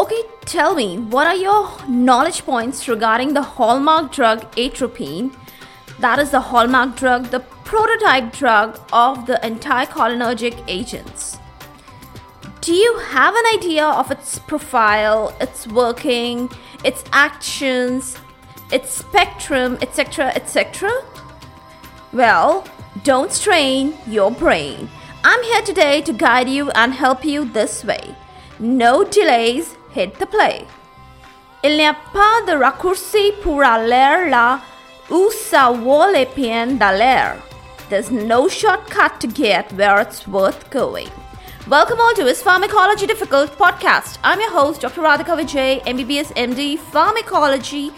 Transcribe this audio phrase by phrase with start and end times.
[0.00, 5.30] Okay, tell me, what are your knowledge points regarding the hallmark drug atropine?
[5.98, 11.36] That is the hallmark drug, the prototype drug of the anticholinergic agents.
[12.62, 16.50] Do you have an idea of its profile, its working,
[16.82, 18.16] its actions,
[18.72, 20.90] its spectrum, etc., etc.?
[22.14, 22.64] Well,
[23.04, 24.88] don't strain your brain.
[25.24, 28.16] I'm here today to guide you and help you this way.
[28.58, 30.66] No delays, hit the play.
[31.62, 34.60] Il n'y a pas de raccourci pour aller là
[35.10, 37.38] où ça vaut la peine d'aller.
[37.88, 41.10] There's no shortcut to get where it's worth going.
[41.68, 44.18] Welcome all to Is Pharmacology Difficult podcast.
[44.24, 45.02] I'm your host, Dr.
[45.02, 47.92] Radhika Vijay, MBBS MD, Pharmacology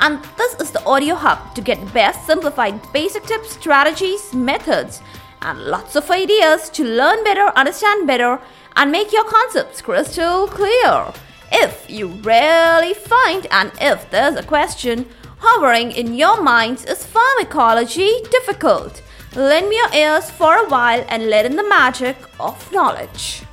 [0.00, 5.02] and this is the audio hub to get the best simplified basic tips, strategies, methods,
[5.42, 8.40] and lots of ideas to learn better, understand better,
[8.76, 11.12] and make your concepts crystal clear.
[11.56, 18.10] If you really find and if there's a question hovering in your minds, is pharmacology
[18.32, 19.02] difficult?
[19.36, 23.44] Lend me your ears for a while and let in the magic of knowledge.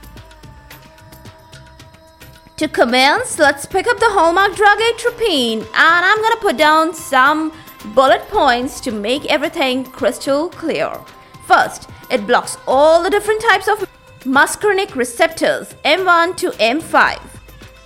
[2.57, 7.53] To commence, let's pick up the hallmark drug atropine and I'm gonna put down some
[7.93, 10.91] bullet points to make everything crystal clear.
[11.45, 13.87] First, it blocks all the different types of
[14.21, 17.30] muscarinic receptors M1 to M5.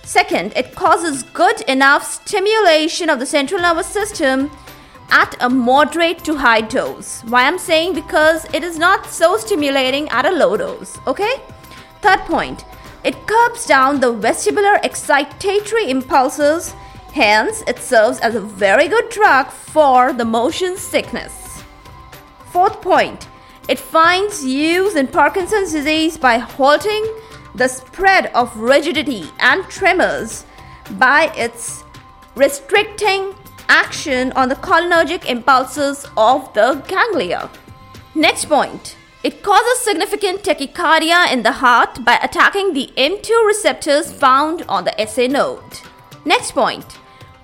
[0.06, 4.52] Second, it causes good enough stimulation of the central nervous system
[5.10, 7.22] at a moderate to high dose.
[7.22, 11.42] Why I'm saying because it is not so stimulating at a low dose, okay?
[12.02, 12.64] Third point,
[13.02, 16.72] it curbs down the vestibular excitatory impulses,
[17.12, 21.64] hence, it serves as a very good drug for the motion sickness.
[22.52, 23.26] Fourth point,
[23.68, 27.04] it finds use in Parkinson's disease by halting
[27.56, 30.46] the spread of rigidity and tremors
[30.92, 31.82] by its
[32.34, 33.34] restricting
[33.68, 37.50] action on the cholinergic impulses of the ganglia.
[38.14, 44.62] Next point it causes significant tachycardia in the heart by attacking the M2 receptors found
[44.68, 45.80] on the SA node.
[46.24, 46.98] Next point.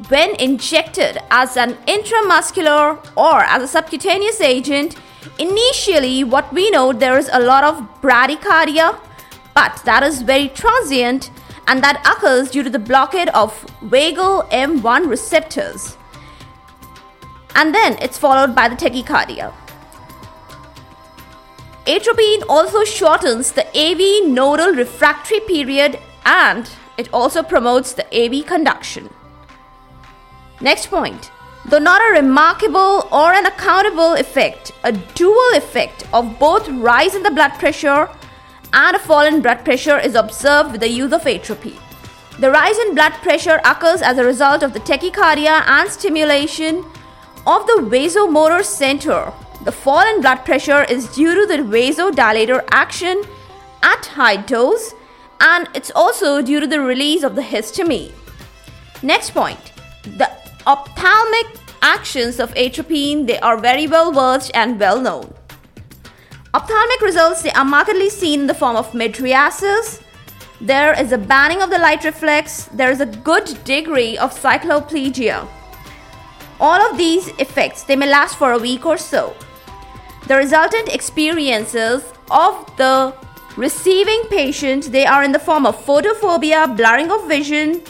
[0.08, 4.94] When injected as an intramuscular or as a subcutaneous agent,
[5.40, 8.96] initially what we know there is a lot of bradycardia,
[9.54, 11.30] but that is very transient
[11.66, 15.96] and that occurs due to the blockade of vagal M1 receptors.
[17.54, 19.52] And then it's followed by the tachycardia.
[21.86, 29.10] Atropine also shortens the AV nodal refractory period and it also promotes the AV conduction.
[30.60, 31.30] Next point.
[31.64, 37.22] Though not a remarkable or an accountable effect, a dual effect of both rise in
[37.22, 38.08] the blood pressure
[38.72, 41.78] and a fall in blood pressure is observed with the use of atropine.
[42.38, 46.84] The rise in blood pressure occurs as a result of the tachycardia and stimulation
[47.46, 49.32] of the vasomotor center
[49.64, 53.22] the fall in blood pressure is due to the vasodilator action
[53.82, 54.92] at high dose
[55.40, 58.12] and it's also due to the release of the histamine.
[59.02, 59.72] Next point,
[60.02, 60.28] the
[60.66, 61.46] ophthalmic
[61.80, 65.32] actions of atropine they are very well versed and well known.
[66.54, 70.02] Ophthalmic results they are markedly seen in the form of mydriasis.
[70.60, 72.64] There is a banning of the light reflex.
[72.66, 75.48] There is a good degree of cycloplegia.
[76.60, 79.34] All of these effects they may last for a week or so.
[80.28, 83.14] The resultant experiences of the
[83.56, 87.82] receiving patient they are in the form of photophobia, blurring of vision,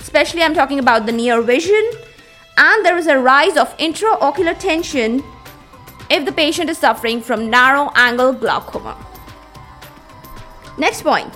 [0.00, 1.82] especially I'm talking about the near vision,
[2.58, 5.24] and there is a rise of intraocular tension
[6.12, 8.94] if the patient is suffering from narrow angle glaucoma.
[10.76, 11.34] Next point.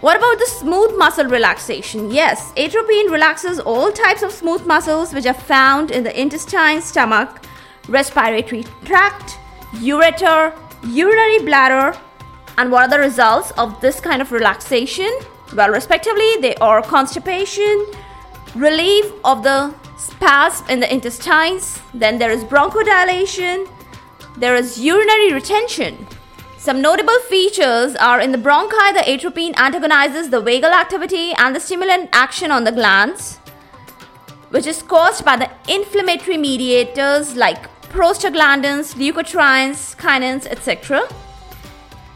[0.00, 2.10] What about the smooth muscle relaxation?
[2.10, 7.44] Yes, atropine relaxes all types of smooth muscles which are found in the intestine, stomach,
[7.88, 9.38] respiratory tract,
[9.72, 11.98] ureter, urinary bladder.
[12.56, 15.10] And what are the results of this kind of relaxation?
[15.54, 17.86] Well, respectively, they are constipation,
[18.54, 23.68] relief of the spasm in the intestines, then there is bronchodilation,
[24.38, 26.06] there is urinary retention.
[26.56, 31.60] Some notable features are in the bronchi, the atropine antagonizes the vagal activity and the
[31.60, 33.36] stimulant action on the glands,
[34.50, 41.02] which is caused by the inflammatory mediators like prostaglandins, leukotrienes, kinins, etc.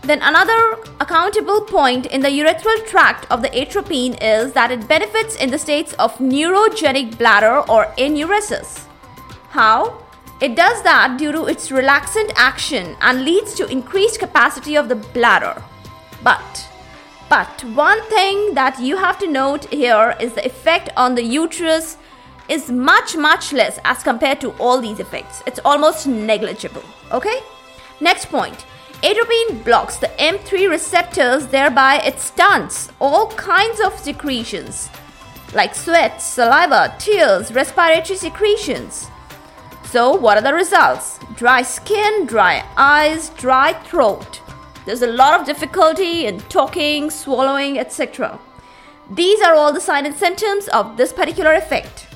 [0.05, 5.37] Then another accountable point in the urethral tract of the atropine is that it benefits
[5.37, 8.85] in the states of neurogenic bladder or enuresis.
[9.49, 10.05] How?
[10.43, 14.97] It does that due to its relaxant action and leads to increased capacity of the
[14.97, 15.63] bladder.
[16.23, 16.69] But
[17.31, 21.97] But one thing that you have to note here is the effect on the uterus
[22.49, 25.43] is much much less as compared to all these effects.
[25.47, 26.85] It's almost negligible.
[27.11, 27.39] Okay?
[28.01, 28.67] Next point.
[29.05, 34.89] Atropine blocks the M3 receptors, thereby it stunts all kinds of secretions
[35.55, 39.09] like sweat, saliva, tears, respiratory secretions.
[39.85, 41.19] So, what are the results?
[41.37, 44.41] Dry skin, dry eyes, dry throat.
[44.85, 48.39] There's a lot of difficulty in talking, swallowing, etc.
[49.11, 52.09] These are all the signs and symptoms of this particular effect.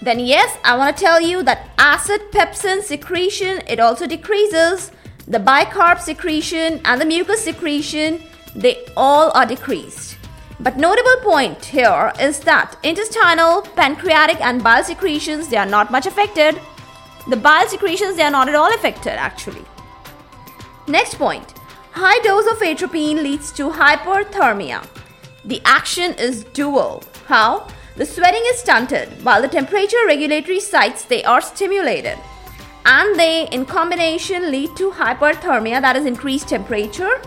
[0.00, 4.92] Then yes, I want to tell you that acid pepsin secretion it also decreases.
[5.26, 8.22] The bicarb secretion and the mucus secretion
[8.54, 10.16] they all are decreased.
[10.60, 16.06] But notable point here is that intestinal, pancreatic and bile secretions they are not much
[16.06, 16.60] affected.
[17.28, 19.64] The bile secretions they are not at all affected actually.
[20.86, 21.54] Next point.
[21.92, 24.86] High dose of atropine leads to hyperthermia.
[25.44, 27.02] The action is dual.
[27.26, 27.68] How?
[27.98, 32.16] The sweating is stunted while the temperature regulatory sites they are stimulated
[32.86, 37.20] and they in combination lead to hyperthermia that is increased temperature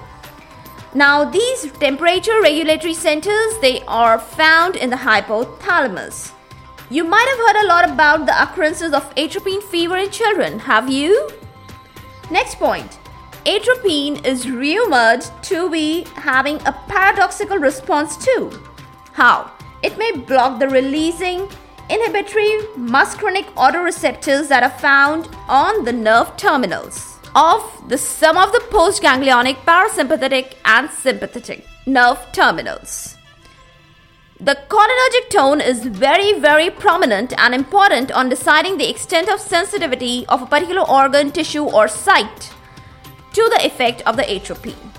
[0.93, 6.33] now these temperature regulatory centers they are found in the hypothalamus.
[6.89, 10.89] You might have heard a lot about the occurrences of atropine fever in children, have
[10.89, 11.29] you?
[12.29, 12.99] Next point.
[13.45, 18.51] Atropine is rumored to be having a paradoxical response too.
[19.13, 19.53] How?
[19.83, 21.49] It may block the releasing
[21.89, 28.63] inhibitory muscarinic autoreceptors that are found on the nerve terminals of the some of the
[28.69, 33.17] postganglionic, parasympathetic, and sympathetic nerve terminals.
[34.39, 40.25] The cholinergic tone is very, very prominent and important on deciding the extent of sensitivity
[40.27, 42.51] of a particular organ, tissue, or site
[43.33, 44.90] to the effect of the atropine.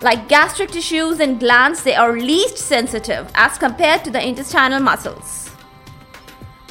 [0.00, 5.50] Like gastric tissues and glands, they are least sensitive as compared to the intestinal muscles.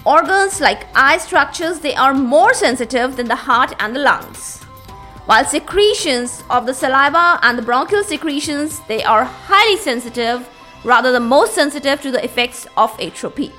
[0.06, 4.58] Organs like eye structures, they are more sensitive than the heart and the lungs
[5.28, 10.48] while secretions of the saliva and the bronchial secretions they are highly sensitive
[10.86, 13.52] rather the most sensitive to the effects of atropine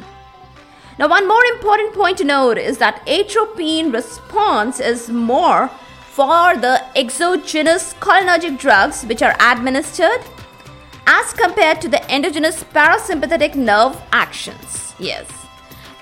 [0.99, 5.71] now one more important point to note is that atropine response is more
[6.19, 10.21] for the exogenous cholinergic drugs which are administered
[11.07, 15.31] as compared to the endogenous parasympathetic nerve actions yes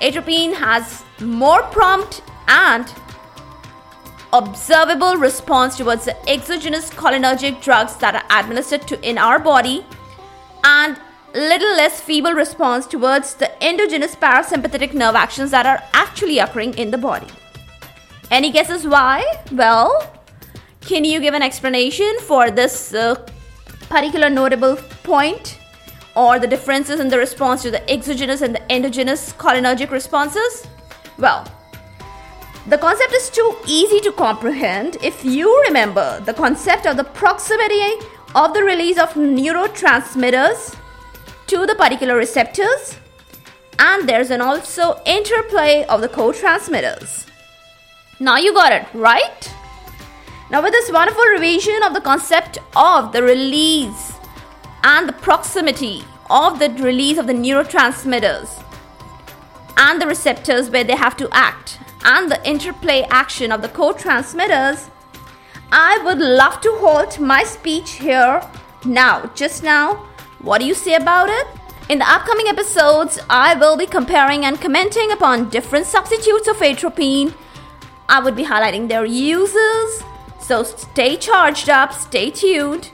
[0.00, 2.94] atropine has more prompt and
[4.32, 9.84] observable response towards the exogenous cholinergic drugs that are administered to in our body
[10.64, 10.98] and
[11.34, 16.90] little less feeble response towards the endogenous parasympathetic nerve actions that are actually occurring in
[16.90, 17.28] the body.
[18.30, 19.24] Any guesses why?
[19.52, 20.12] Well,
[20.80, 23.14] can you give an explanation for this uh,
[23.88, 25.58] particular notable point
[26.16, 30.66] or the differences in the response to the exogenous and the endogenous cholinergic responses?
[31.18, 31.46] Well,
[32.68, 37.94] the concept is too easy to comprehend if you remember the concept of the proximity
[38.34, 40.76] of the release of neurotransmitters
[41.46, 42.96] to the particular receptors
[43.78, 47.26] and there's an also interplay of the co-transmitters.
[48.18, 49.52] Now you got it, right?
[50.50, 54.14] Now with this wonderful revision of the concept of the release
[54.84, 58.62] and the proximity of the release of the neurotransmitters
[59.76, 64.88] and the receptors where they have to act and the interplay action of the co-transmitters,
[65.70, 68.40] I would love to halt my speech here
[68.86, 70.06] now, just now.
[70.38, 71.46] What do you say about it?
[71.90, 77.34] In the upcoming episodes, I will be comparing and commenting upon different substitutes of atropine.
[78.08, 80.02] I would be highlighting their uses.
[80.40, 82.92] So stay charged up, stay tuned.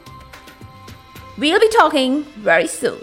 [1.38, 2.99] We'll be talking very soon.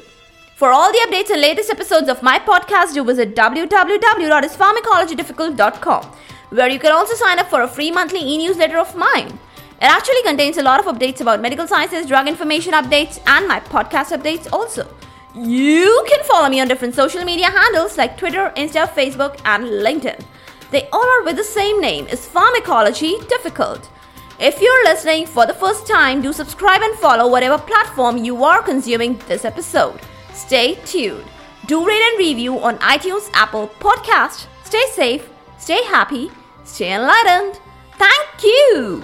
[0.56, 6.06] For all the updates and latest episodes of my podcast, do visit www.ispharmacologydifficult.com,
[6.50, 9.40] where you can also sign up for a free monthly e newsletter of mine.
[9.82, 13.62] It actually contains a lot of updates about medical sciences, drug information updates, and my
[13.62, 14.86] podcast updates also.
[15.34, 20.22] You can follow me on different social media handles like Twitter, Insta, Facebook, and LinkedIn.
[20.72, 23.90] They all are with the same name is Pharmacology Difficult.
[24.40, 28.62] If you're listening for the first time, do subscribe and follow whatever platform you are
[28.62, 30.00] consuming this episode.
[30.34, 31.26] Stay tuned.
[31.66, 34.46] Do rate and review on iTunes, Apple Podcast.
[34.64, 36.32] Stay safe, stay happy,
[36.64, 37.60] stay enlightened.
[37.98, 39.04] Thank you.